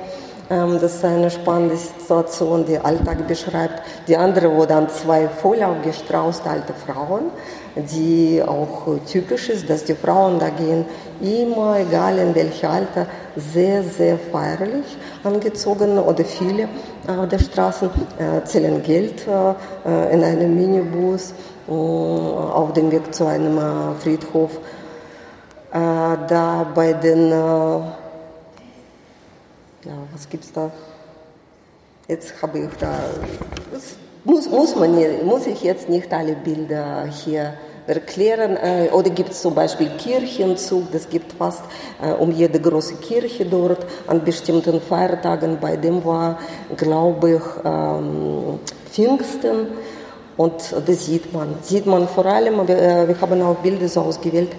Ähm, 0.49 0.79
das 0.81 0.97
ist 0.97 1.05
eine 1.05 1.31
spannende 1.31 1.77
Situation, 1.77 2.65
die 2.65 2.79
Alltag 2.79 3.27
beschreibt. 3.29 3.83
Die 4.09 4.17
andere, 4.17 4.55
wo 4.55 4.65
dann 4.67 4.89
zwei 4.89 5.29
voll 5.29 5.63
aufgestraußte 5.63 6.49
alte 6.49 6.75
Frauen, 6.75 7.31
die 7.77 8.43
auch 8.43 8.87
typisch 9.07 9.49
ist, 9.49 9.69
dass 9.69 9.85
die 9.85 9.95
Frauen 9.95 10.39
da 10.39 10.51
gehen 10.51 10.85
immer, 11.21 11.79
egal 11.79 12.19
in 12.19 12.35
welchem 12.35 12.71
Alter, 12.71 13.07
sehr, 13.37 13.83
sehr 13.83 14.19
feierlich 14.19 14.97
angezogen 15.25 15.99
oder 15.99 16.25
viele 16.25 16.69
auf 17.07 17.29
der 17.29 17.39
Straße 17.39 17.91
äh, 18.19 18.45
zählen 18.45 18.83
Geld 18.83 19.27
äh, 19.27 20.13
in 20.13 20.23
einem 20.23 20.55
Minibus 20.55 21.33
äh, 21.69 21.73
auf 21.73 22.73
dem 22.75 22.91
Weg 22.91 23.15
zu 23.15 23.27
einem 23.27 23.59
Friedhof. 24.01 24.59
Da 25.73 26.67
bei 26.75 26.93
den 26.93 27.31
ja, 29.85 29.95
was 30.13 30.29
gibt's 30.29 30.53
da? 30.53 30.71
Jetzt 32.09 32.35
habe 32.43 32.59
ich 32.59 32.69
da, 32.81 32.99
muss, 34.25 34.49
muss, 34.49 34.77
man, 34.77 35.25
muss 35.25 35.47
ich 35.47 35.63
jetzt 35.63 35.89
nicht 35.89 36.13
alle 36.13 36.35
Bilder 36.35 37.07
hier 37.07 37.55
erklären. 37.87 38.57
Äh, 38.57 38.89
oder 38.93 39.11
gibt 39.11 39.31
es 39.31 39.43
zum 39.43 39.55
Beispiel 39.55 39.91
Kirchenzug, 39.99 40.91
das 40.93 41.09
gibt 41.09 41.33
fast 41.33 41.63
äh, 42.03 42.13
um 42.13 42.31
jede 42.33 42.61
große 42.61 42.97
Kirche 42.97 43.45
dort 43.45 43.87
an 44.07 44.25
bestimmten 44.25 44.81
Feiertagen. 44.81 45.59
Bei 45.61 45.77
dem 45.77 46.05
war, 46.05 46.39
glaube 46.77 47.37
ich, 47.37 47.65
ähm, 47.65 48.59
Pfingsten. 48.91 49.69
Und 50.37 50.75
das 50.87 51.07
sieht 51.07 51.33
man. 51.33 51.57
Sieht 51.63 51.87
man 51.87 52.09
vor 52.09 52.27
allem, 52.27 52.67
wir, 52.67 52.79
äh, 52.79 53.09
wir 53.09 53.21
haben 53.21 53.43
auch 53.43 53.57
Bilder 53.57 53.89
so 53.89 54.01
ausgewählt, 54.01 54.53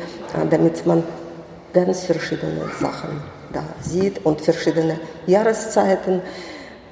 damit 0.49 0.85
man 0.85 1.03
ganz 1.73 2.03
verschiedene 2.03 2.69
Sachen 2.79 3.21
da 3.51 3.63
sieht 3.81 4.25
und 4.25 4.41
verschiedene 4.41 4.99
Jahreszeiten. 5.25 6.21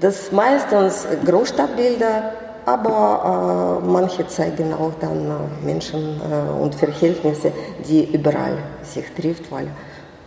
Das 0.01 0.31
meistens 0.31 1.05
Großstadtbilder, 1.23 2.33
aber 2.65 3.81
äh, 3.83 3.87
manche 3.87 4.25
zeigen 4.25 4.73
auch 4.73 4.93
dann 4.99 5.27
äh, 5.27 5.65
Menschen 5.65 6.19
äh, 6.19 6.59
und 6.59 6.73
Verhältnisse, 6.73 7.51
die 7.87 8.11
überall 8.11 8.57
sich 8.81 9.05
trifft, 9.15 9.51
weil 9.51 9.67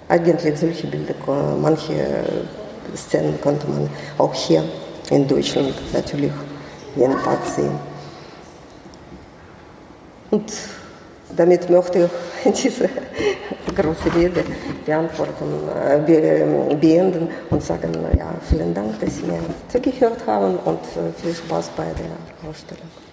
eigentlich 0.08 0.56
solche 0.56 0.86
Bilder, 0.86 1.14
manche 1.60 1.92
Szenen 2.94 3.40
konnte 3.40 3.66
man 3.66 3.90
auch 4.16 4.32
hier 4.32 4.62
in 5.10 5.26
Deutschland 5.26 5.74
natürlich 5.92 6.30
jeden 6.94 7.20
Tag 7.24 7.44
sehen. 7.44 7.76
Und 10.30 10.52
damit 11.36 11.68
möchte 11.70 12.10
ich 12.44 12.52
diese 12.62 12.88
große 13.74 14.14
Rede 14.14 14.44
beantworten, 14.84 15.68
äh, 15.88 16.74
beenden 16.76 17.28
und 17.50 17.62
sagen, 17.62 17.92
ja, 18.16 18.34
vielen 18.48 18.74
Dank, 18.74 19.00
dass 19.00 19.16
Sie 19.16 19.24
mir 19.24 19.40
zugehört 19.68 20.26
haben 20.26 20.58
und 20.64 20.80
äh, 20.80 21.12
viel 21.20 21.34
Spaß 21.34 21.70
bei 21.76 21.84
der 21.84 22.48
Ausstellung. 22.48 23.03